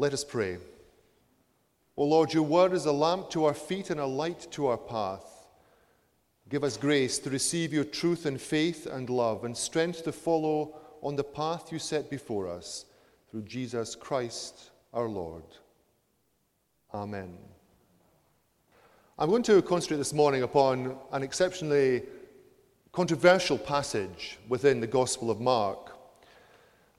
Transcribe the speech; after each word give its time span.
Let 0.00 0.14
us 0.14 0.24
pray. 0.24 0.56
O 1.94 2.04
Lord, 2.04 2.32
your 2.32 2.44
word 2.44 2.72
is 2.72 2.86
a 2.86 2.90
lamp 2.90 3.28
to 3.32 3.44
our 3.44 3.52
feet 3.52 3.90
and 3.90 4.00
a 4.00 4.06
light 4.06 4.46
to 4.52 4.68
our 4.68 4.78
path. 4.78 5.46
Give 6.48 6.64
us 6.64 6.78
grace 6.78 7.18
to 7.18 7.28
receive 7.28 7.70
your 7.70 7.84
truth 7.84 8.24
in 8.24 8.38
faith 8.38 8.86
and 8.86 9.10
love, 9.10 9.44
and 9.44 9.54
strength 9.54 10.04
to 10.04 10.12
follow 10.12 10.74
on 11.02 11.16
the 11.16 11.22
path 11.22 11.70
you 11.70 11.78
set 11.78 12.08
before 12.08 12.48
us 12.48 12.86
through 13.30 13.42
Jesus 13.42 13.94
Christ 13.94 14.70
our 14.94 15.06
Lord. 15.06 15.44
Amen. 16.94 17.36
I'm 19.18 19.28
going 19.28 19.42
to 19.42 19.60
concentrate 19.60 19.98
this 19.98 20.14
morning 20.14 20.44
upon 20.44 20.96
an 21.12 21.22
exceptionally 21.22 22.04
controversial 22.92 23.58
passage 23.58 24.38
within 24.48 24.80
the 24.80 24.86
Gospel 24.86 25.30
of 25.30 25.42
Mark. 25.42 25.89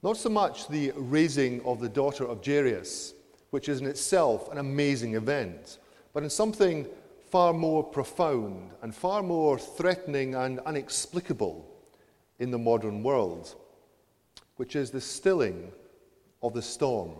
Not 0.03 0.17
so 0.17 0.29
much 0.29 0.67
the 0.67 0.91
raising 0.95 1.63
of 1.63 1.79
the 1.79 1.89
daughter 1.89 2.25
of 2.25 2.43
Jairus, 2.43 3.13
which 3.51 3.69
is 3.69 3.81
in 3.81 3.87
itself 3.87 4.51
an 4.51 4.57
amazing 4.57 5.13
event, 5.13 5.77
but 6.11 6.23
in 6.23 6.29
something 6.29 6.87
far 7.29 7.53
more 7.53 7.83
profound 7.83 8.71
and 8.81 8.95
far 8.95 9.21
more 9.21 9.59
threatening 9.59 10.33
and 10.33 10.59
inexplicable 10.67 11.67
in 12.39 12.49
the 12.49 12.57
modern 12.57 13.03
world, 13.03 13.55
which 14.55 14.75
is 14.75 14.89
the 14.89 14.99
stilling 14.99 15.71
of 16.41 16.53
the 16.53 16.61
storm. 16.61 17.11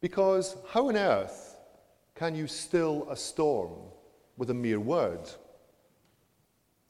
Because 0.00 0.56
how 0.70 0.88
on 0.88 0.96
earth 0.96 1.56
can 2.14 2.36
you 2.36 2.46
still 2.46 3.08
a 3.10 3.16
storm 3.16 3.72
with 4.36 4.50
a 4.50 4.54
mere 4.54 4.78
word? 4.78 5.28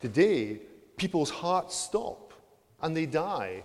Today, 0.01 0.61
people's 0.99 1.31
hearts 1.31 1.75
stop 1.75 2.28
and 2.83 2.97
they 2.97 3.07
die, 3.07 3.63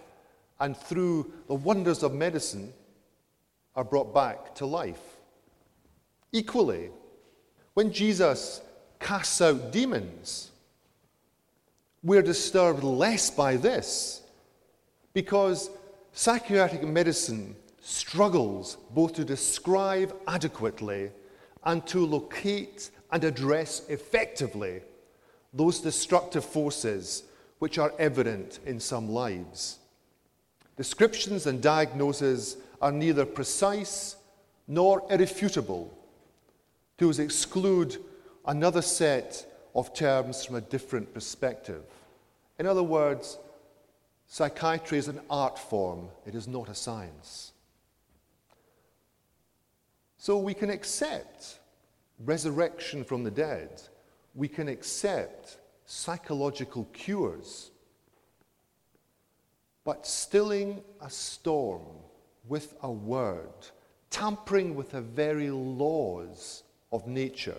and 0.59 0.76
through 0.76 1.31
the 1.48 1.55
wonders 1.55 2.03
of 2.03 2.13
medicine, 2.13 2.73
are 3.76 3.84
brought 3.84 4.13
back 4.13 4.53
to 4.55 4.66
life. 4.66 5.17
Equally, 6.31 6.89
when 7.73 7.91
Jesus 7.91 8.61
casts 9.00 9.41
out 9.41 9.72
demons, 9.72 10.52
we're 12.03 12.22
disturbed 12.22 12.84
less 12.84 13.30
by 13.30 13.56
this 13.56 14.22
because 15.14 15.69
psychiatric 16.11 16.84
medicine 16.84 17.56
struggles 17.81 18.78
both 18.91 19.14
to 19.14 19.25
describe 19.25 20.16
adequately 20.28 21.11
and 21.66 21.86
to 21.88 22.06
locate 22.06 22.91
and 23.11 23.23
address 23.23 23.84
effectively 23.89 24.81
those 25.53 25.80
destructive 25.80 26.44
forces 26.44 27.23
which 27.64 27.78
are 27.78 27.94
evident 27.97 28.59
in 28.66 28.78
some 28.78 29.08
lives. 29.08 29.80
Descriptions 30.75 31.47
and 31.47 31.61
diagnoses 31.61 32.58
are 32.81 32.92
neither 32.92 33.25
precise 33.25 34.17
nor 34.67 35.02
irrefutable 35.09 35.89
to 36.97 37.09
exclude 37.09 37.95
another 38.47 38.81
set 38.81 39.45
of 39.75 39.94
terms 39.94 40.44
from 40.44 40.56
a 40.56 40.61
different 40.75 41.14
perspective. 41.14 41.84
In 42.59 42.67
other 42.67 42.84
words, 42.84 43.38
psychiatry 44.28 44.97
is 44.97 45.08
an 45.08 45.22
art 45.30 45.58
form, 45.58 46.09
it 46.25 46.36
is 46.36 46.50
not 46.50 46.67
a 46.67 46.75
science. 46.75 47.53
So 50.17 50.38
we 50.38 50.53
can 50.53 50.69
accept 50.69 51.59
resurrection 52.25 53.06
from 53.06 53.23
the 53.23 53.31
dead, 53.31 53.81
we 54.36 54.50
can 54.50 54.67
accept 54.67 55.59
psychological 55.86 56.86
cures. 56.94 57.72
But 59.84 60.08
stilling 60.08 60.81
a 61.02 61.09
storm 61.09 61.84
with 62.48 62.75
a 62.81 62.92
word, 62.92 63.50
tampering 64.09 64.75
with 64.75 64.92
the 64.92 65.02
very 65.02 65.50
laws 65.50 66.64
of 66.92 67.08
nature, 67.08 67.58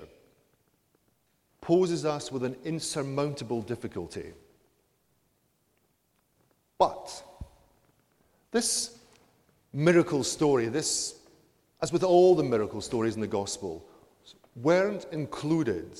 poses 1.60 2.04
us 2.04 2.30
with 2.30 2.44
an 2.44 2.56
insurmountable 2.64 3.62
difficulty. 3.62 4.32
But 6.78 7.22
this 8.50 8.98
miracle 9.72 10.22
story, 10.24 10.68
this, 10.68 11.16
as 11.82 11.92
with 11.92 12.04
all 12.04 12.34
the 12.34 12.42
miracle 12.42 12.80
stories 12.80 13.14
in 13.14 13.20
the 13.20 13.26
gospel, 13.26 13.86
weren't 14.56 15.06
included 15.10 15.98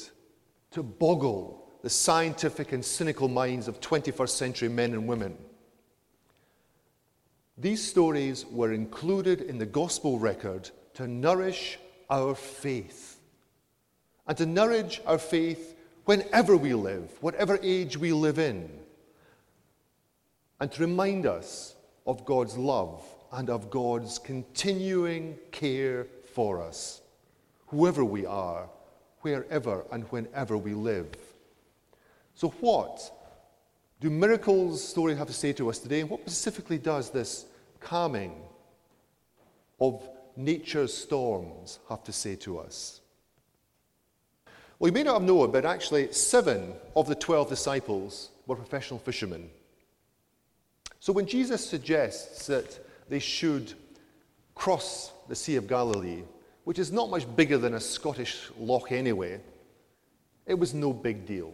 to 0.71 0.83
boggle 0.83 1.64
the 1.85 1.91
scientific 1.91 2.73
and 2.73 2.83
cynical 2.83 3.29
minds 3.29 3.69
of 3.69 3.79
21st 3.79 4.31
century 4.31 4.71
men 4.71 4.95
and 4.95 5.07
women. 5.07 5.37
These 7.59 7.87
stories 7.87 8.47
were 8.47 8.73
included 8.73 9.43
in 9.43 9.59
the 9.59 9.67
gospel 9.67 10.19
record 10.19 10.71
to 10.95 11.07
nourish 11.07 11.79
our 12.09 12.35
faith 12.35 13.21
and 14.27 14.35
to 14.39 14.47
nourish 14.47 15.03
our 15.05 15.19
faith 15.19 15.77
whenever 16.07 16.57
we 16.57 16.73
live, 16.73 17.11
whatever 17.21 17.59
age 17.63 17.99
we 17.99 18.15
live 18.15 18.39
in, 18.39 18.67
and 20.61 20.73
to 20.73 20.81
remind 20.81 21.27
us 21.27 21.77
of 22.07 22.25
God's 22.25 22.57
love 22.57 23.05
and 23.31 23.51
of 23.51 23.69
God's 23.69 24.19
continuing 24.19 25.37
care 25.53 26.07
for 26.33 26.63
us, 26.63 27.03
whoever 27.67 28.07
we 28.07 28.25
are, 28.25 28.71
wherever 29.21 29.85
and 29.93 30.05
whenever 30.05 30.57
we 30.57 30.73
live. 30.73 31.15
So, 32.35 32.49
what 32.61 33.11
do 34.01 34.11
miracles 34.11 34.83
story 34.83 35.15
have 35.15 35.29
to 35.29 35.33
say 35.33 35.53
to 35.55 35.71
us 35.71 35.79
today? 35.79 36.01
And 36.01 36.11
what 36.11 36.21
specifically 36.21 36.79
does 36.79 37.11
this 37.11 37.47
calming 37.81 38.35
of 39.81 40.09
nature's 40.37 40.93
storms 40.93 41.79
have 41.89 42.03
to 42.05 42.13
say 42.13 42.35
to 42.37 42.59
us? 42.59 43.01
Well, 44.79 44.89
you 44.89 44.93
may 44.93 45.05
not 45.05 45.15
have 45.15 45.23
known, 45.23 45.53
but 45.53 45.65
actually, 45.65 46.13
seven 46.13 46.75
of 46.97 47.07
the 47.07 47.15
12 47.15 47.49
disciples 47.49 48.31
were 48.47 48.57
professional 48.57 48.99
fishermen. 48.99 49.49
So, 50.99 51.13
when 51.13 51.27
Jesus 51.27 51.65
suggests 51.65 52.49
that 52.49 52.79
they 53.09 53.21
should 53.21 53.75
cross 54.57 55.13
the 55.29 55.37
Sea 55.37 55.57
of 55.57 55.69
Galilee, 55.69 56.23
which 56.65 56.79
is 56.81 56.91
not 56.91 57.11
much 57.11 57.25
bigger 57.37 57.59
than 57.59 57.75
a 57.75 57.81
Scottish 57.81 58.51
loch 58.59 58.91
anyway, 58.91 59.41
it 60.47 60.59
was 60.59 60.75
no 60.75 60.93
big 60.93 61.27
deal. 61.27 61.53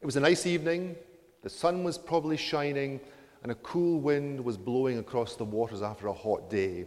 It 0.00 0.06
was 0.06 0.16
a 0.16 0.20
nice 0.20 0.46
evening, 0.46 0.96
the 1.42 1.50
sun 1.50 1.82
was 1.82 1.98
probably 1.98 2.36
shining, 2.36 3.00
and 3.42 3.52
a 3.52 3.56
cool 3.56 4.00
wind 4.00 4.44
was 4.44 4.56
blowing 4.56 4.98
across 4.98 5.36
the 5.36 5.44
waters 5.44 5.82
after 5.82 6.06
a 6.08 6.12
hot 6.12 6.50
day. 6.50 6.86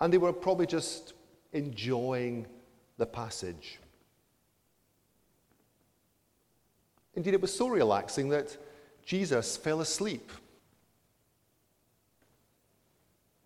And 0.00 0.12
they 0.12 0.18
were 0.18 0.32
probably 0.32 0.66
just 0.66 1.14
enjoying 1.52 2.46
the 2.98 3.06
passage. 3.06 3.78
Indeed, 7.14 7.34
it 7.34 7.40
was 7.40 7.54
so 7.54 7.68
relaxing 7.68 8.28
that 8.30 8.56
Jesus 9.04 9.56
fell 9.56 9.80
asleep. 9.80 10.30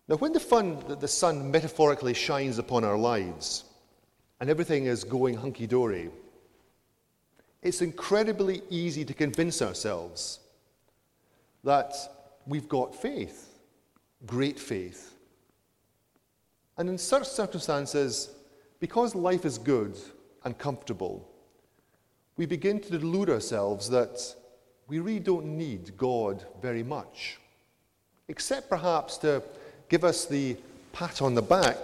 Now, 0.07 0.17
when 0.17 0.33
the, 0.33 0.39
fun, 0.41 0.83
the 0.99 1.07
sun 1.07 1.51
metaphorically 1.51 2.13
shines 2.13 2.57
upon 2.57 2.83
our 2.83 2.97
lives 2.97 3.63
and 4.41 4.49
everything 4.49 4.87
is 4.87 5.05
going 5.05 5.35
hunky 5.35 5.67
dory, 5.67 6.09
it's 7.61 7.81
incredibly 7.81 8.61
easy 8.69 9.05
to 9.05 9.13
convince 9.13 9.61
ourselves 9.61 10.39
that 11.63 11.93
we've 12.47 12.67
got 12.67 12.95
faith, 12.95 13.59
great 14.25 14.59
faith. 14.59 15.15
And 16.77 16.89
in 16.89 16.97
such 16.97 17.27
circumstances, 17.27 18.31
because 18.79 19.13
life 19.13 19.45
is 19.45 19.57
good 19.57 19.97
and 20.43 20.57
comfortable, 20.57 21.29
we 22.37 22.47
begin 22.47 22.79
to 22.79 22.97
delude 22.97 23.29
ourselves 23.29 23.89
that 23.89 24.35
we 24.87 24.99
really 24.99 25.19
don't 25.19 25.45
need 25.45 25.95
God 25.97 26.43
very 26.61 26.81
much, 26.81 27.37
except 28.27 28.69
perhaps 28.69 29.17
to 29.19 29.43
give 29.89 30.03
us 30.03 30.25
the 30.25 30.57
pat 30.93 31.21
on 31.21 31.35
the 31.35 31.41
back, 31.41 31.77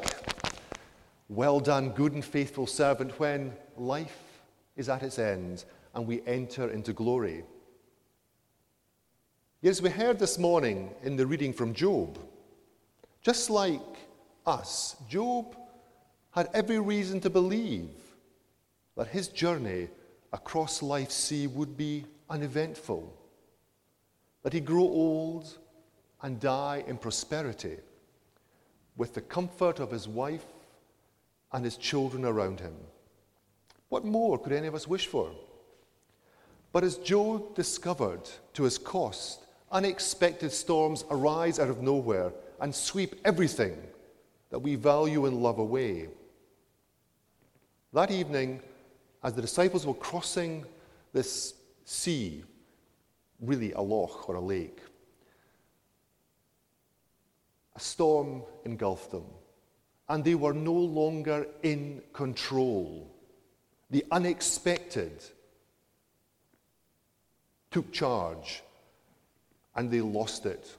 well 1.30 1.60
done, 1.60 1.90
good 1.90 2.14
and 2.14 2.26
faithful 2.26 2.66
servant, 2.66 3.20
when 3.20 3.54
life 3.78 4.27
is 4.78 4.88
at 4.88 5.04
its 5.04 5.20
end 5.20 5.66
and 5.94 6.08
we 6.08 6.22
enter 6.26 6.70
into 6.70 6.94
glory. 6.94 7.44
Yes, 9.62 9.82
we 9.82 9.90
heard 9.90 10.20
this 10.20 10.38
morning 10.38 10.94
in 11.04 11.16
the 11.16 11.26
reading 11.26 11.52
from 11.52 11.74
Job, 11.74 12.20
just 13.22 13.50
like 13.50 13.82
us, 14.46 14.96
Job 15.10 15.58
had 16.32 16.50
every 16.54 16.80
reason 16.80 17.20
to 17.22 17.30
believe 17.30 17.90
that 18.96 19.08
his 19.08 19.28
journey 19.28 19.90
across 20.32 20.84
life's 20.84 21.16
sea 21.16 21.48
would 21.48 21.76
be 21.76 22.06
uneventful, 22.30 23.12
that 24.44 24.54
he'd 24.54 24.66
grow 24.66 24.84
old 24.84 25.58
and 26.22 26.40
die 26.40 26.84
in 26.88 26.98
prosperity 26.98 27.78
with 28.96 29.14
the 29.14 29.22
comfort 29.22 29.80
of 29.80 29.92
his 29.92 30.08
wife 30.08 30.46
and 31.52 31.66
his 31.66 31.78
children 31.78 32.26
around 32.26 32.60
him. 32.60 32.76
What 33.90 34.06
more 34.06 34.38
could 34.38 34.54
any 34.54 34.68
of 34.68 34.76
us 34.76 34.88
wish 34.88 35.08
for? 35.08 35.32
But 36.72 36.84
as 36.84 36.98
Job 36.98 37.56
discovered 37.56 38.30
to 38.54 38.64
his 38.64 38.78
cost 38.78 39.46
unexpected 39.72 40.52
storms 40.52 41.04
arise 41.10 41.60
out 41.60 41.70
of 41.70 41.82
nowhere 41.82 42.32
and 42.60 42.74
sweep 42.74 43.16
everything 43.26 43.78
that 44.50 44.60
we 44.60 44.76
value 44.76 45.26
and 45.26 45.42
love 45.44 45.60
away. 45.60 46.10
That 47.94 48.12
evening, 48.12 48.62
as 49.24 49.34
the 49.34 49.42
disciples 49.42 49.86
were 49.86 49.94
crossing 49.94 50.66
this 51.14 51.54
sea, 51.86 52.44
really 53.42 53.72
a 53.74 53.82
loch 53.82 54.30
or 54.30 54.36
a 54.36 54.42
lake, 54.42 54.80
a 57.76 57.80
storm 57.80 58.44
engulfed 58.66 59.12
them, 59.12 59.26
and 60.10 60.24
they 60.24 60.36
were 60.36 60.54
no 60.54 60.74
longer 60.74 61.48
in 61.64 62.02
control. 62.14 63.17
The 63.90 64.06
unexpected 64.12 65.24
took 67.72 67.92
charge, 67.92 68.64
and 69.76 69.90
they 69.90 70.02
lost 70.02 70.46
it. 70.46 70.76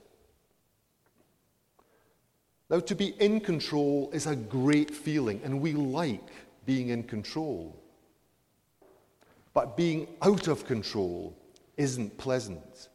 Now, 2.70 2.80
to 2.80 2.94
be 2.94 3.14
in 3.18 3.40
control 3.40 4.10
is 4.12 4.26
a 4.26 4.36
great 4.36 4.90
feeling, 4.90 5.40
and 5.42 5.60
we 5.60 5.72
like 5.72 6.28
being 6.66 6.88
in 6.88 7.02
control. 7.02 7.74
But 9.54 9.76
being 9.76 10.06
out 10.20 10.48
of 10.48 10.66
control 10.66 11.34
isn't 11.78 12.18
pleasant, 12.18 12.88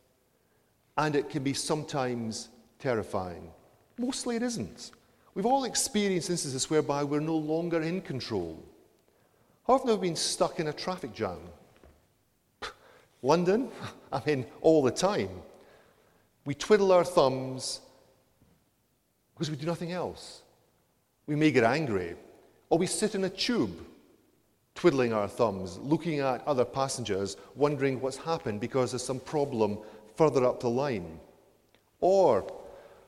and 0.97 1.15
it 1.15 1.29
can 1.29 1.43
be 1.43 1.53
sometimes 1.53 2.49
terrifying. 2.77 3.49
Mostly 3.97 4.35
it 4.35 4.43
isn't. 4.43 4.91
We've 5.33 5.47
all 5.47 5.63
experienced 5.63 6.29
instances 6.29 6.69
whereby 6.69 7.03
we're 7.03 7.19
no 7.19 7.35
longer 7.35 7.81
in 7.81 8.01
control. 8.01 8.63
Have 9.67 9.85
we 9.85 9.95
been 9.95 10.15
stuck 10.15 10.59
in 10.59 10.67
a 10.67 10.73
traffic 10.73 11.13
jam? 11.13 11.39
London? 13.21 13.69
I 14.11 14.21
mean, 14.25 14.45
all 14.61 14.83
the 14.83 14.91
time. 14.91 15.29
We 16.45 16.53
twiddle 16.53 16.91
our 16.91 17.05
thumbs 17.05 17.79
because 19.33 19.49
we 19.49 19.55
do 19.55 19.65
nothing 19.65 19.91
else. 19.91 20.41
We 21.25 21.35
may 21.35 21.51
get 21.51 21.63
angry, 21.63 22.15
or 22.69 22.77
we 22.77 22.85
sit 22.85 23.15
in 23.15 23.23
a 23.23 23.29
tube, 23.29 23.73
twiddling 24.75 25.13
our 25.13 25.27
thumbs, 25.27 25.77
looking 25.77 26.19
at 26.19 26.45
other 26.45 26.65
passengers, 26.65 27.37
wondering 27.55 28.01
what's 28.01 28.17
happened 28.17 28.59
because 28.59 28.91
there's 28.91 29.05
some 29.05 29.21
problem 29.21 29.79
further 30.15 30.45
up 30.45 30.59
the 30.59 30.69
line. 30.69 31.19
Or 32.01 32.45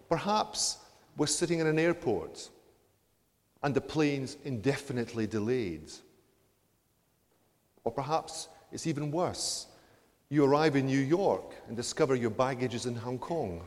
perhaps 0.08 0.78
we're 1.18 1.28
sitting 1.28 1.60
in 1.60 1.68
an 1.68 1.78
airport 1.78 2.50
and 3.64 3.76
the 3.76 3.82
plane's 3.82 4.38
indefinitely 4.46 5.28
delayed. 5.28 5.92
Or 7.86 7.92
perhaps 7.92 8.50
it's 8.72 8.88
even 8.88 9.12
worse. 9.12 9.68
You 10.30 10.44
arrive 10.44 10.76
in 10.76 10.88
New 10.88 11.00
York 11.00 11.54
and 11.68 11.78
discover 11.78 12.16
your 12.16 12.32
baggage 12.32 12.74
is 12.74 12.88
in 12.88 12.96
Hong 12.96 13.20
Kong. 13.20 13.62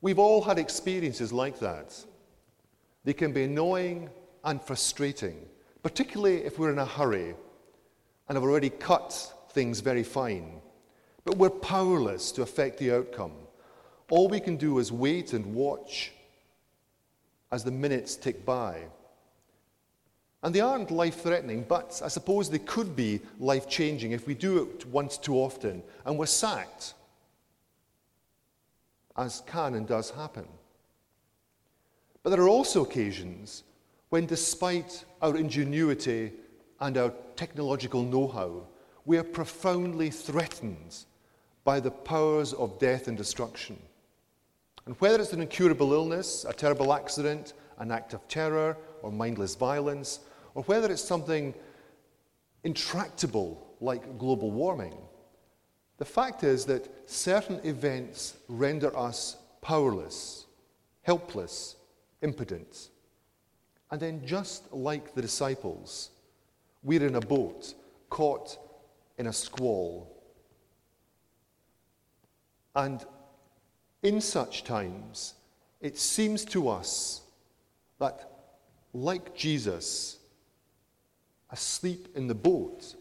We've 0.00 0.18
all 0.18 0.42
had 0.42 0.58
experiences 0.58 1.32
like 1.32 1.58
that. 1.60 1.96
They 3.04 3.14
can 3.14 3.32
be 3.32 3.44
annoying 3.44 4.10
and 4.44 4.60
frustrating, 4.60 5.38
particularly 5.82 6.44
if 6.44 6.58
we're 6.58 6.72
in 6.72 6.78
a 6.78 6.84
hurry 6.84 7.34
and 8.28 8.36
have 8.36 8.42
already 8.42 8.70
cut 8.70 9.32
things 9.52 9.80
very 9.80 10.02
fine. 10.02 10.60
But 11.24 11.36
we're 11.36 11.50
powerless 11.50 12.32
to 12.32 12.42
affect 12.42 12.78
the 12.78 12.92
outcome. 12.92 13.32
All 14.10 14.28
we 14.28 14.40
can 14.40 14.56
do 14.56 14.78
is 14.78 14.90
wait 14.90 15.32
and 15.32 15.54
watch 15.54 16.12
as 17.52 17.64
the 17.64 17.70
minutes 17.70 18.16
tick 18.16 18.44
by. 18.44 18.82
And 20.48 20.54
they 20.54 20.60
aren't 20.60 20.90
life 20.90 21.24
threatening, 21.24 21.66
but 21.68 22.00
I 22.02 22.08
suppose 22.08 22.48
they 22.48 22.58
could 22.58 22.96
be 22.96 23.20
life 23.38 23.68
changing 23.68 24.12
if 24.12 24.26
we 24.26 24.32
do 24.32 24.62
it 24.62 24.86
once 24.86 25.18
too 25.18 25.34
often 25.34 25.82
and 26.06 26.18
we're 26.18 26.24
sacked 26.24 26.94
as 29.14 29.42
can 29.46 29.74
and 29.74 29.86
does 29.86 30.10
happen. 30.10 30.48
But 32.22 32.30
there 32.30 32.40
are 32.40 32.48
also 32.48 32.82
occasions 32.82 33.64
when, 34.08 34.24
despite 34.24 35.04
our 35.20 35.36
ingenuity 35.36 36.32
and 36.80 36.96
our 36.96 37.12
technological 37.36 38.02
know 38.02 38.26
how, 38.26 38.62
we 39.04 39.18
are 39.18 39.24
profoundly 39.24 40.08
threatened 40.08 41.04
by 41.62 41.78
the 41.78 41.90
powers 41.90 42.54
of 42.54 42.78
death 42.78 43.06
and 43.06 43.18
destruction. 43.18 43.78
And 44.86 44.94
whether 44.98 45.20
it's 45.20 45.34
an 45.34 45.42
incurable 45.42 45.92
illness, 45.92 46.46
a 46.48 46.54
terrible 46.54 46.94
accident, 46.94 47.52
an 47.76 47.90
act 47.90 48.14
of 48.14 48.26
terror, 48.28 48.78
or 49.02 49.12
mindless 49.12 49.54
violence, 49.54 50.20
or 50.58 50.64
whether 50.64 50.90
it's 50.90 51.04
something 51.04 51.54
intractable 52.64 53.76
like 53.80 54.18
global 54.18 54.50
warming, 54.50 54.98
the 55.98 56.04
fact 56.04 56.42
is 56.42 56.64
that 56.64 57.08
certain 57.08 57.60
events 57.62 58.36
render 58.48 58.90
us 58.98 59.36
powerless, 59.62 60.46
helpless, 61.02 61.76
impotent. 62.22 62.88
And 63.92 64.00
then, 64.00 64.26
just 64.26 64.72
like 64.72 65.14
the 65.14 65.22
disciples, 65.22 66.10
we're 66.82 67.06
in 67.06 67.14
a 67.14 67.20
boat 67.20 67.74
caught 68.10 68.58
in 69.16 69.28
a 69.28 69.32
squall. 69.32 70.12
And 72.74 73.04
in 74.02 74.20
such 74.20 74.64
times, 74.64 75.34
it 75.80 75.96
seems 75.96 76.44
to 76.46 76.68
us 76.68 77.20
that, 78.00 78.28
like 78.92 79.36
Jesus, 79.36 80.17
asleep 81.50 82.08
in 82.14 82.26
the 82.26 82.34
boat, 82.34 82.94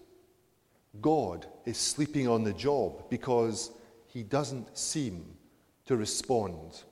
God 1.01 1.45
is 1.65 1.77
sleeping 1.77 2.27
on 2.27 2.44
the 2.44 2.53
job 2.53 3.09
because 3.09 3.71
he 4.07 4.23
doesn't 4.23 4.77
seem 4.77 5.25
to 5.85 5.95
respond. 5.95 6.83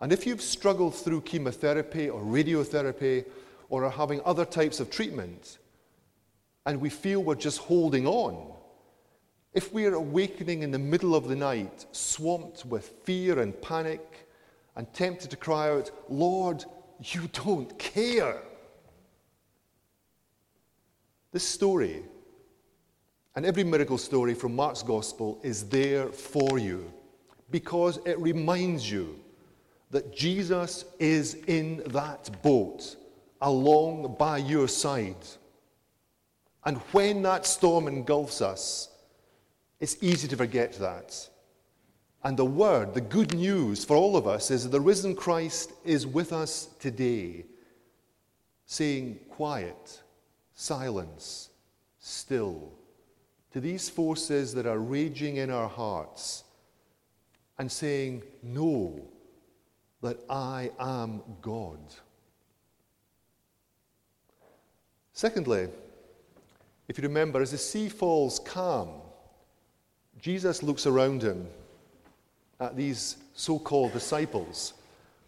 And 0.00 0.12
if 0.12 0.26
you've 0.26 0.42
struggled 0.42 0.94
through 0.94 1.22
chemotherapy 1.22 2.08
or 2.10 2.20
radiotherapy 2.20 3.24
or 3.68 3.84
are 3.84 3.90
having 3.90 4.20
other 4.24 4.44
types 4.44 4.78
of 4.78 4.90
treatment, 4.90 5.58
and 6.66 6.80
we 6.80 6.90
feel 6.90 7.22
we're 7.22 7.34
just 7.34 7.58
holding 7.58 8.06
on, 8.06 8.52
if 9.54 9.72
we 9.72 9.86
are 9.86 9.94
awakening 9.94 10.62
in 10.62 10.70
the 10.70 10.78
middle 10.78 11.14
of 11.14 11.28
the 11.28 11.36
night, 11.36 11.86
swamped 11.92 12.66
with 12.66 12.88
fear 13.04 13.38
and 13.40 13.60
panic, 13.62 14.28
and 14.76 14.92
tempted 14.92 15.30
to 15.30 15.36
cry 15.36 15.70
out, 15.70 15.90
Lord, 16.10 16.64
you 17.00 17.28
don't 17.32 17.76
care, 17.78 18.42
this 21.32 21.46
story 21.46 22.02
and 23.34 23.44
every 23.44 23.64
miracle 23.64 23.98
story 23.98 24.34
from 24.34 24.56
Mark's 24.56 24.82
gospel 24.82 25.38
is 25.42 25.68
there 25.68 26.08
for 26.08 26.58
you 26.58 26.92
because 27.50 27.98
it 28.06 28.18
reminds 28.18 28.90
you 28.90 29.20
that 29.90 30.14
Jesus 30.14 30.84
is 30.98 31.34
in 31.46 31.82
that 31.88 32.30
boat 32.42 32.96
along 33.40 34.16
by 34.18 34.38
your 34.38 34.68
side. 34.68 35.26
And 36.64 36.78
when 36.92 37.22
that 37.22 37.46
storm 37.46 37.86
engulfs 37.86 38.40
us, 38.40 38.88
it's 39.78 39.98
easy 40.00 40.26
to 40.28 40.36
forget 40.36 40.72
that. 40.74 41.28
And 42.24 42.36
the 42.36 42.44
word, 42.44 42.94
the 42.94 43.00
good 43.00 43.34
news 43.34 43.84
for 43.84 43.96
all 43.96 44.16
of 44.16 44.26
us 44.26 44.50
is 44.50 44.64
that 44.64 44.70
the 44.70 44.80
risen 44.80 45.14
Christ 45.14 45.72
is 45.84 46.06
with 46.06 46.32
us 46.32 46.70
today, 46.80 47.44
saying, 48.64 49.20
Quiet, 49.28 50.02
silence, 50.56 51.50
still, 52.00 52.72
to 53.52 53.60
these 53.60 53.88
forces 53.88 54.52
that 54.54 54.66
are 54.66 54.78
raging 54.78 55.36
in 55.36 55.50
our 55.50 55.68
hearts 55.68 56.42
and 57.58 57.70
saying, 57.70 58.22
Know, 58.42 59.00
that 60.02 60.18
I 60.28 60.70
am 60.80 61.22
God. 61.40 61.78
Secondly, 65.12 65.68
if 66.88 66.98
you 66.98 67.02
remember, 67.02 67.40
as 67.40 67.52
the 67.52 67.58
sea 67.58 67.88
falls 67.88 68.38
calm, 68.38 68.90
Jesus 70.20 70.62
looks 70.62 70.86
around 70.86 71.22
him 71.22 71.46
at 72.60 72.76
these 72.76 73.16
so 73.34 73.58
called 73.58 73.92
disciples 73.92 74.72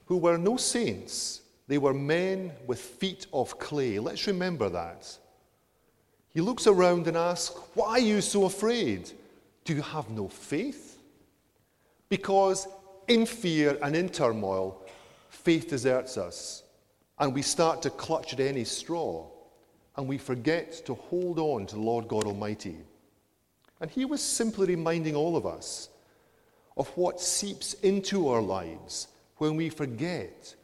who 0.07 0.17
were 0.17 0.39
no 0.39 0.57
saints 0.57 1.43
they 1.69 1.79
were 1.79 1.95
men 1.95 2.51
with 2.67 2.81
feet 2.81 3.27
of 3.33 3.59
clay. 3.59 3.99
Let's 3.99 4.27
remember 4.27 4.71
that. 4.71 5.17
He 6.31 6.41
looks 6.41 6.67
around 6.67 7.07
and 7.07 7.17
asks, 7.17 7.55
Why 7.75 7.91
are 7.91 7.99
you 7.99 8.23
so 8.23 8.47
afraid? 8.47 9.11
Do 9.65 9.75
you 9.75 9.83
have 9.83 10.09
no 10.09 10.29
faith? 10.29 10.99
Because 12.09 12.67
in 13.07 13.27
fear 13.27 13.79
and 13.83 13.95
in 13.95 14.09
turmoil, 14.09 14.83
faith 15.29 15.69
deserts 15.69 16.17
us, 16.17 16.63
and 17.19 17.35
we 17.35 17.43
start 17.43 17.83
to 17.83 17.91
clutch 17.91 18.33
at 18.33 18.41
any 18.41 18.65
straw, 18.65 19.27
and 19.97 20.09
we 20.09 20.17
forget 20.17 20.73
to 20.87 20.95
hold 20.95 21.39
on 21.39 21.67
to 21.67 21.75
the 21.75 21.81
Lord 21.83 22.09
God 22.09 22.25
Almighty. 22.25 22.77
And 23.81 23.91
he 23.91 24.07
was 24.07 24.23
simply 24.23 24.69
reminding 24.69 25.15
all 25.15 25.37
of 25.37 25.47
us 25.47 25.91
of 26.79 26.89
what 26.97 27.21
seeps 27.21 27.75
into 27.75 28.29
our 28.29 28.41
lives 28.41 29.09
when 29.37 29.57
we 29.57 29.69
forget 29.69 30.55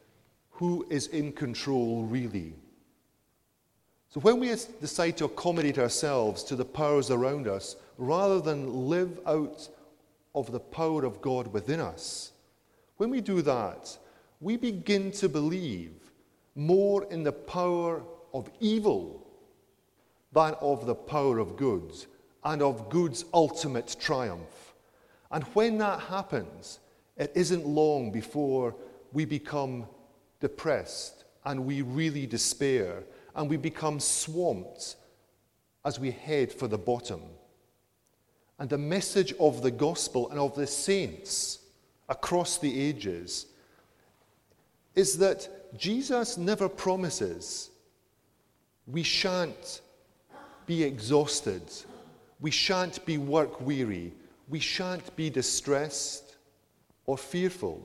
who 0.54 0.86
is 0.88 1.08
in 1.08 1.32
control 1.32 2.04
really. 2.04 2.54
So 4.08 4.20
when 4.20 4.38
we 4.38 4.54
decide 4.80 5.16
to 5.16 5.24
accommodate 5.24 5.78
ourselves 5.78 6.44
to 6.44 6.56
the 6.56 6.64
powers 6.64 7.10
around 7.10 7.48
us, 7.48 7.76
rather 7.98 8.40
than 8.40 8.88
live 8.88 9.18
out 9.26 9.68
of 10.34 10.52
the 10.52 10.60
power 10.60 11.04
of 11.04 11.20
God 11.20 11.52
within 11.52 11.80
us, 11.80 12.32
when 12.96 13.10
we 13.10 13.20
do 13.20 13.42
that, 13.42 13.98
we 14.40 14.56
begin 14.56 15.10
to 15.12 15.28
believe 15.28 15.92
more 16.54 17.04
in 17.10 17.24
the 17.24 17.32
power 17.32 18.02
of 18.32 18.48
evil 18.60 19.26
than 20.32 20.54
of 20.60 20.86
the 20.86 20.94
power 20.94 21.40
of 21.40 21.56
good 21.56 21.92
and 22.44 22.62
of 22.62 22.88
good's 22.88 23.24
ultimate 23.34 23.96
triumph. 23.98 24.74
And 25.32 25.42
when 25.54 25.78
that 25.78 25.98
happens, 25.98 26.78
it 27.16 27.32
isn't 27.34 27.66
long 27.66 28.12
before 28.12 28.76
we 29.12 29.24
become 29.24 29.88
depressed 30.44 31.24
and 31.46 31.64
we 31.64 31.80
really 31.80 32.26
despair 32.26 33.02
and 33.34 33.48
we 33.48 33.56
become 33.56 33.98
swamped 33.98 34.96
as 35.86 35.98
we 35.98 36.10
head 36.10 36.52
for 36.52 36.68
the 36.68 36.76
bottom. 36.76 37.22
And 38.58 38.68
the 38.68 38.76
message 38.76 39.32
of 39.40 39.62
the 39.62 39.70
gospel 39.70 40.28
and 40.28 40.38
of 40.38 40.54
the 40.54 40.66
saints 40.66 41.60
across 42.10 42.58
the 42.58 42.78
ages 42.78 43.46
is 44.94 45.16
that 45.16 45.48
Jesus 45.78 46.36
never 46.36 46.68
promises 46.68 47.70
we 48.86 49.02
shan't 49.02 49.80
be 50.66 50.82
exhausted, 50.82 51.62
we 52.38 52.50
shan't 52.50 53.02
be 53.06 53.16
work 53.16 53.62
weary, 53.62 54.12
we 54.50 54.60
shan't 54.60 55.16
be 55.16 55.30
distressed 55.30 56.36
or 57.06 57.16
fearful. 57.16 57.82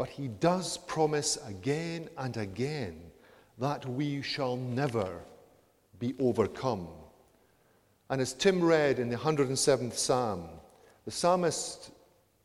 But 0.00 0.08
he 0.08 0.28
does 0.28 0.78
promise 0.78 1.36
again 1.46 2.08
and 2.16 2.34
again 2.38 3.02
that 3.58 3.84
we 3.84 4.22
shall 4.22 4.56
never 4.56 5.20
be 5.98 6.14
overcome. 6.18 6.88
And 8.08 8.22
as 8.22 8.32
Tim 8.32 8.64
read 8.64 8.98
in 8.98 9.10
the 9.10 9.18
107th 9.18 9.92
Psalm, 9.92 10.48
the 11.04 11.10
psalmist 11.10 11.90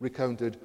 recounted, 0.00 0.58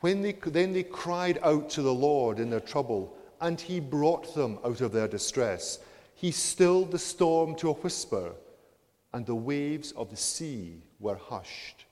when 0.00 0.20
they, 0.20 0.32
then 0.32 0.72
they 0.72 0.82
cried 0.82 1.38
out 1.44 1.70
to 1.70 1.82
the 1.82 1.94
Lord 1.94 2.40
in 2.40 2.50
their 2.50 2.58
trouble, 2.58 3.16
and 3.40 3.60
he 3.60 3.78
brought 3.78 4.34
them 4.34 4.58
out 4.64 4.80
of 4.80 4.90
their 4.90 5.06
distress. 5.06 5.78
He 6.16 6.32
stilled 6.32 6.90
the 6.90 6.98
storm 6.98 7.54
to 7.58 7.70
a 7.70 7.74
whisper, 7.74 8.32
and 9.12 9.24
the 9.24 9.36
waves 9.36 9.92
of 9.92 10.10
the 10.10 10.16
sea 10.16 10.82
were 10.98 11.14
hushed. 11.14 11.84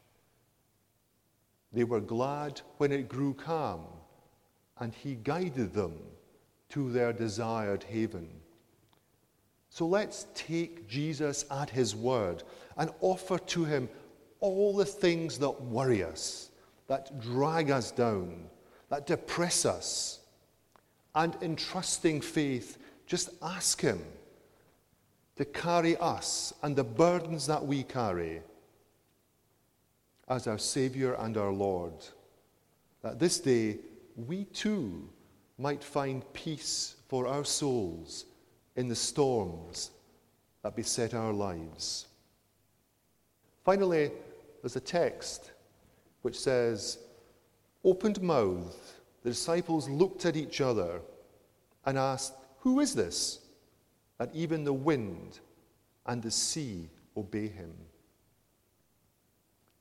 They 1.73 1.85
were 1.85 2.01
glad 2.01 2.61
when 2.79 2.91
it 2.91 3.09
grew 3.09 3.33
calm, 3.33 3.85
and 4.79 4.95
he 4.95 5.15
guided 5.15 5.73
them 5.73 5.95
to 6.71 6.91
their 6.91 7.13
desired 7.13 7.85
haven. 7.85 8.29
So 9.71 9.87
let's 9.87 10.27
take 10.35 10.89
Jesus 10.89 11.45
at 11.51 11.71
his 11.71 11.95
word 11.95 12.43
and 12.77 12.91
offer 13.01 13.39
to 13.39 13.65
him 13.65 13.89
all 14.41 14.77
the 14.77 14.85
things 14.85 15.39
that 15.39 15.63
worry 15.63 16.03
us, 16.03 16.51
that 16.89 17.21
drag 17.21 17.71
us 17.71 17.91
down, 17.91 18.49
that 18.91 19.07
depress 19.07 19.65
us. 19.65 20.21
And 21.15 21.37
in 21.41 21.57
trusting 21.57 22.21
faith, 22.21 22.79
just 23.07 23.31
ask 23.43 23.81
him 23.81 24.03
to 25.37 25.45
carry 25.45 25.97
us 25.99 26.53
and 26.63 26.75
the 26.75 26.85
burdens 26.85 27.47
that 27.47 27.65
we 27.65 27.83
carry 27.83 28.43
as 30.29 30.47
our 30.47 30.59
Savior 30.59 31.15
and 31.15 31.37
our 31.37 31.53
Lord. 31.53 31.93
That 33.03 33.19
this 33.19 33.39
day 33.39 33.79
we 34.17 34.45
too 34.47 35.09
might 35.59 35.85
find 35.85 36.31
peace 36.33 36.97
for 37.09 37.27
our 37.27 37.45
souls 37.45 38.27
in 38.77 38.89
the 38.89 38.95
storms 38.95 39.91
that 40.63 40.77
beset 40.77 41.15
our 41.15 41.33
lives. 41.33 42.07
Finally, 43.65 44.11
there's 44.63 44.77
a 44.77 44.81
text 44.81 45.53
which 46.23 46.39
says, 46.39 46.99
Opened 47.85 48.21
mouthed, 48.21 48.75
the 49.23 49.31
disciples 49.31 49.89
looked 49.89 50.25
at 50.25 50.37
each 50.37 50.61
other 50.61 51.01
and 51.85 51.97
asked, 51.99 52.35
Who 52.61 52.81
is 52.81 52.95
this? 52.95 53.41
That 54.19 54.31
even 54.35 54.65
the 54.65 54.73
wind 54.73 55.41
and 56.07 56.23
the 56.23 56.31
sea 56.31 56.89
obey 57.17 57.49
him. 57.49 57.73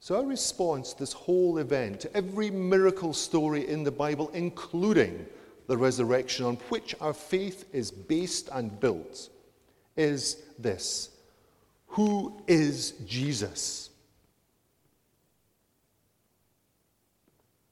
So, 0.05 0.17
our 0.17 0.23
response 0.23 0.93
to 0.93 0.99
this 0.99 1.13
whole 1.13 1.57
event, 1.57 2.01
to 2.01 2.15
every 2.15 2.51
miracle 2.51 3.11
story 3.11 3.67
in 3.67 3.83
the 3.83 3.89
Bible, 3.89 4.29
including 4.35 5.25
the 5.65 5.75
resurrection 5.75 6.45
on 6.45 6.57
which 6.69 6.93
our 7.01 7.11
faith 7.11 7.65
is 7.73 7.89
based 7.89 8.47
and 8.53 8.79
built 8.79 9.31
is 9.95 10.43
this 10.59 11.09
Who 11.87 12.39
is 12.45 12.91
Jesus? 13.07 13.89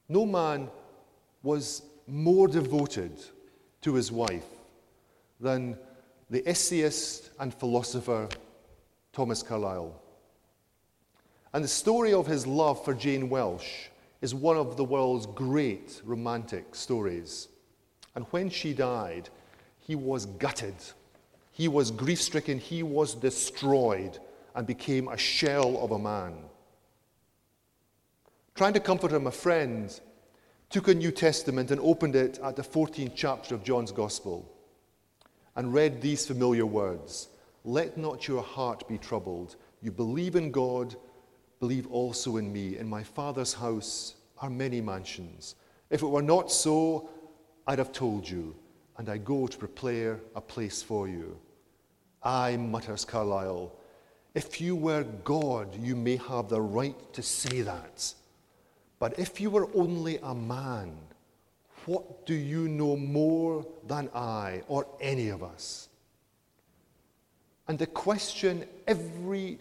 No 0.08 0.26
man 0.26 0.70
was 1.44 1.82
more 2.08 2.48
devoted 2.48 3.12
to 3.82 3.94
his 3.94 4.10
wife 4.10 4.50
than 5.38 5.78
the 6.30 6.42
essayist 6.48 7.30
and 7.38 7.54
philosopher 7.54 8.28
Thomas 9.12 9.40
Carlyle. 9.40 10.00
And 11.54 11.62
the 11.62 11.68
story 11.68 12.12
of 12.12 12.26
his 12.26 12.48
love 12.48 12.84
for 12.84 12.94
Jane 12.94 13.30
Welsh 13.30 13.86
is 14.20 14.34
one 14.34 14.56
of 14.56 14.76
the 14.76 14.82
world's 14.82 15.26
great 15.26 16.02
romantic 16.04 16.74
stories. 16.74 17.46
And 18.16 18.26
when 18.30 18.50
she 18.50 18.74
died, 18.74 19.28
he 19.78 19.94
was 19.94 20.26
gutted. 20.26 20.74
He 21.52 21.68
was 21.68 21.92
grief 21.92 22.20
stricken. 22.20 22.58
He 22.58 22.82
was 22.82 23.14
destroyed 23.14 24.18
and 24.56 24.66
became 24.66 25.06
a 25.06 25.16
shell 25.16 25.78
of 25.80 25.92
a 25.92 25.98
man. 25.98 26.34
Trying 28.56 28.72
to 28.72 28.80
comfort 28.80 29.12
him, 29.12 29.28
a 29.28 29.32
friend 29.32 30.00
took 30.70 30.88
a 30.88 30.94
New 30.94 31.12
Testament 31.12 31.70
and 31.70 31.80
opened 31.80 32.16
it 32.16 32.40
at 32.42 32.56
the 32.56 32.62
14th 32.62 33.12
chapter 33.14 33.54
of 33.54 33.62
John's 33.62 33.92
Gospel 33.92 34.52
and 35.54 35.72
read 35.72 36.00
these 36.00 36.26
familiar 36.26 36.66
words 36.66 37.28
Let 37.64 37.96
not 37.96 38.26
your 38.26 38.42
heart 38.42 38.88
be 38.88 38.98
troubled. 38.98 39.54
You 39.82 39.92
believe 39.92 40.34
in 40.34 40.50
God, 40.50 40.96
believe 41.60 41.86
also 41.88 42.36
in 42.36 42.52
me. 42.52 42.78
In 42.78 42.88
my 42.88 43.02
Father's 43.02 43.54
house 43.54 44.16
are 44.38 44.50
many 44.50 44.80
mansions. 44.80 45.54
If 45.90 46.02
it 46.02 46.06
were 46.06 46.22
not 46.22 46.50
so, 46.50 47.08
I'd 47.66 47.78
have 47.78 47.92
told 47.92 48.28
you, 48.28 48.54
and 48.98 49.08
I 49.08 49.18
go 49.18 49.46
to 49.46 49.58
prepare 49.58 50.20
a 50.34 50.40
place 50.40 50.82
for 50.82 51.08
you. 51.08 51.38
I, 52.22 52.56
mutters 52.56 53.04
Carlyle, 53.04 53.72
if 54.34 54.60
you 54.60 54.74
were 54.74 55.04
God, 55.24 55.74
you 55.80 55.94
may 55.94 56.16
have 56.16 56.48
the 56.48 56.60
right 56.60 56.96
to 57.12 57.22
say 57.22 57.62
that. 57.62 58.14
But 58.98 59.18
if 59.18 59.40
you 59.40 59.50
were 59.50 59.68
only 59.74 60.18
a 60.22 60.34
man, 60.34 60.96
what 61.86 62.26
do 62.26 62.34
you 62.34 62.68
know 62.68 62.96
more 62.96 63.66
than 63.86 64.08
I 64.14 64.62
or 64.68 64.86
any 65.00 65.28
of 65.28 65.42
us? 65.42 65.88
And 67.68 67.78
the 67.78 67.86
question 67.86 68.66
every 68.86 69.58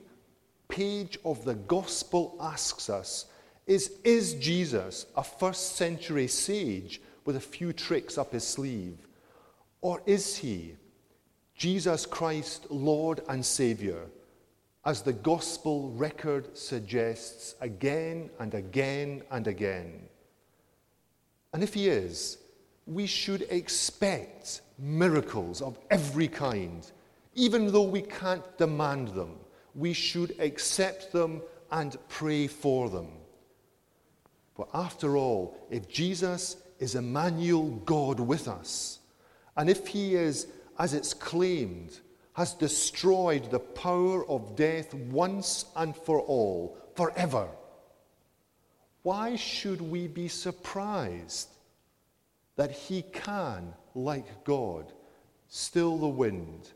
page 0.74 1.20
of 1.24 1.46
the 1.46 1.54
gospel 1.54 2.36
asks 2.42 2.90
us 2.90 3.26
is 3.68 3.92
Is 4.04 4.34
Jesus 4.34 5.06
a 5.16 5.24
first 5.24 5.76
century 5.76 6.28
sage 6.28 7.00
with 7.26 7.36
a 7.36 7.48
few 7.56 7.74
tricks 7.74 8.18
up 8.18 8.32
his 8.32 8.46
sleeve? 8.46 8.98
Or 9.82 10.02
is 10.08 10.36
he 10.36 10.76
Jesus 11.56 12.08
Christ, 12.08 12.66
Lord 12.72 13.22
and 13.30 13.46
Savior, 13.46 14.08
as 14.84 15.04
the 15.04 15.14
gospel 15.14 15.92
record 15.92 16.58
suggests 16.58 17.54
again 17.62 18.32
and 18.40 18.56
again 18.56 19.22
and 19.30 19.46
again? 19.46 20.02
And 21.54 21.62
if 21.62 21.76
he 21.76 21.88
is, 21.88 22.40
we 22.88 23.06
should 23.06 23.44
expect 23.52 24.62
miracles 24.80 25.62
of 25.62 25.78
every 25.92 26.28
kind, 26.28 26.92
even 27.36 27.72
though 27.72 27.84
we 27.84 28.02
can't 28.02 28.58
demand 28.58 29.10
them. 29.10 29.36
We 29.76 29.94
should 29.94 30.36
accept 30.40 31.12
them 31.12 31.42
and 31.72 31.98
pray 32.08 32.48
for 32.48 32.90
them. 32.90 33.08
But 34.56 34.70
after 34.74 35.18
all, 35.18 35.58
if 35.72 35.90
Jesus 35.90 36.58
is 36.80 36.96
Emmanuel, 36.96 37.70
God 37.86 38.20
with 38.20 38.48
us. 38.48 39.00
And 39.58 39.70
if 39.70 39.88
he 39.88 40.16
is, 40.16 40.48
as 40.78 40.94
it's 40.94 41.14
claimed, 41.14 42.00
has 42.34 42.54
destroyed 42.54 43.50
the 43.50 43.60
power 43.60 44.28
of 44.28 44.56
death 44.56 44.94
once 44.94 45.66
and 45.76 45.96
for 45.96 46.20
all, 46.22 46.78
forever, 46.96 47.48
why 49.04 49.36
should 49.36 49.82
we 49.82 50.08
be 50.08 50.28
surprised 50.28 51.50
that 52.56 52.72
he 52.72 53.02
can, 53.02 53.74
like 53.96 54.44
God, 54.44 54.92
still 55.48 55.98
the 55.98 56.08
wind, 56.08 56.70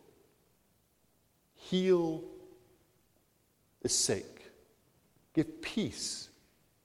heal 1.54 2.24
the 3.88 3.94
sick, 3.94 4.52
give 5.34 5.62
peace 5.62 6.30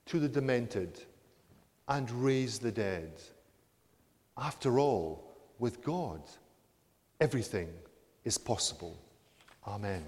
to 0.07 0.21
the 0.21 0.29
demented? 0.29 1.01
and 1.89 2.11
raise 2.11 2.59
the 2.59 2.73
dead. 2.73 3.13
After 4.39 4.79
all, 4.79 5.35
with 5.59 5.83
God, 5.83 6.23
everything 7.21 7.69
is 8.25 8.39
possible. 8.39 8.97
Amen. 9.67 10.05